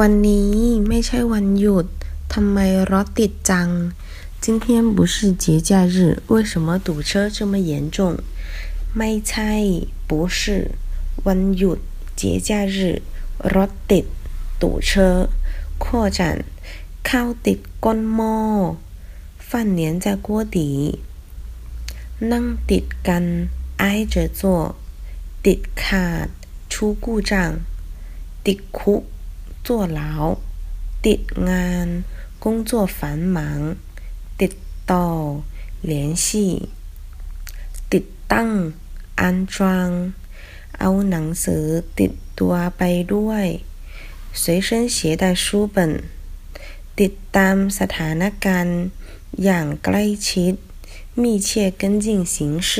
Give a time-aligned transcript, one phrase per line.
[0.00, 0.54] วันนี้
[0.88, 1.86] ไม่ใช่วันหยุด
[2.32, 2.58] ทำไม
[2.92, 3.68] รถติดจัง
[4.42, 5.96] 今天不是节假日
[6.32, 7.98] 为什么堵车这么严重
[8.96, 9.52] ไม่ใช่
[10.08, 10.40] 不是
[11.26, 11.78] วันหยุด
[12.20, 12.76] 节假日
[13.54, 14.04] รถติด
[14.60, 14.90] 堵车
[15.82, 16.20] 扩展
[17.08, 18.36] ข้าวติดก้นหม้อ
[19.48, 20.56] 饭粘在锅底
[22.30, 23.24] นั่งติดกัน
[23.82, 24.40] 挨着坐
[25.46, 26.26] ติดขาด
[26.72, 26.74] 出
[27.04, 27.32] 故障
[28.46, 29.02] ติดคุก
[29.66, 29.68] 坐
[29.98, 30.00] 牢
[31.06, 31.86] ติดงาน
[32.42, 33.00] 工作繁
[33.36, 33.38] 忙
[34.40, 34.52] ติด
[34.90, 35.06] ต่อ
[35.90, 35.92] 联
[36.24, 36.26] 系
[37.92, 38.50] ติดตั้ง
[39.20, 39.56] 安装
[40.78, 41.64] เอาหนังสือ
[41.98, 42.82] ติดตัวไป
[43.14, 43.46] ด้วย
[44.42, 45.44] 随身携带书
[45.74, 45.76] 本
[47.00, 48.78] ติดตามสถานการณ์
[49.44, 50.54] อย่างใกล้ชิด
[51.22, 51.48] 密切
[51.80, 52.72] 跟进形势